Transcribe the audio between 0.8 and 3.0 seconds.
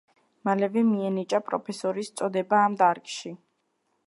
მიენიჭა პროფესორის წოდება ამ